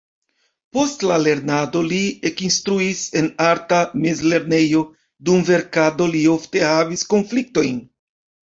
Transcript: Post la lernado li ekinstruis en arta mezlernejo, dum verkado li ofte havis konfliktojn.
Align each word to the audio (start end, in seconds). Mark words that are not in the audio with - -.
Post 0.75 1.03
la 1.09 1.17
lernado 1.25 1.81
li 1.91 1.99
ekinstruis 2.29 3.03
en 3.21 3.29
arta 3.49 3.83
mezlernejo, 4.07 4.81
dum 5.29 5.47
verkado 5.51 6.09
li 6.17 6.27
ofte 6.39 6.65
havis 6.73 7.09
konfliktojn. 7.15 7.81